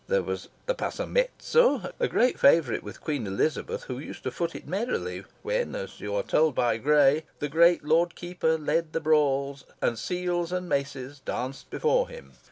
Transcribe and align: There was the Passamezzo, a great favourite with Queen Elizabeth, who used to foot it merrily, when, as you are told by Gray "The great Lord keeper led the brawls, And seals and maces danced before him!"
There 0.07 0.23
was 0.23 0.49
the 0.65 0.73
Passamezzo, 0.73 1.91
a 1.99 2.07
great 2.07 2.39
favourite 2.39 2.81
with 2.81 3.01
Queen 3.01 3.27
Elizabeth, 3.27 3.83
who 3.83 3.99
used 3.99 4.23
to 4.23 4.31
foot 4.31 4.55
it 4.55 4.67
merrily, 4.67 5.25
when, 5.43 5.75
as 5.75 5.99
you 5.99 6.15
are 6.15 6.23
told 6.23 6.55
by 6.55 6.77
Gray 6.77 7.25
"The 7.37 7.49
great 7.49 7.83
Lord 7.83 8.15
keeper 8.15 8.57
led 8.57 8.93
the 8.93 8.99
brawls, 8.99 9.63
And 9.79 9.99
seals 9.99 10.51
and 10.51 10.67
maces 10.67 11.19
danced 11.19 11.69
before 11.69 12.09
him!" 12.09 12.33